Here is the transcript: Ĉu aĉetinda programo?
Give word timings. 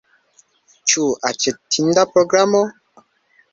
Ĉu 0.93 1.05
aĉetinda 1.29 2.07
programo? 2.17 2.65